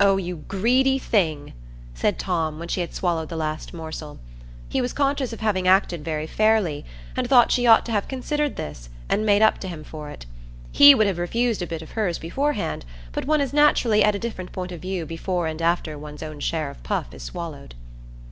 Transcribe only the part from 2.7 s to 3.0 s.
had